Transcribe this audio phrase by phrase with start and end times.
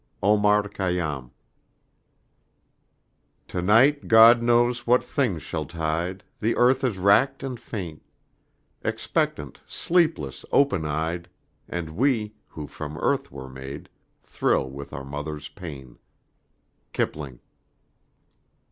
[0.23, 1.31] OMAR KHAYYÁM I
[3.49, 8.01] To night God knows what things shall tide, The Earth is racked and faint
[8.83, 11.29] Expectant, sleepless, open eyed;
[11.69, 13.89] And we, who from the Earth were made.
[14.23, 15.99] Thrill with our Mother's pain.
[16.93, 17.39] KIPLING.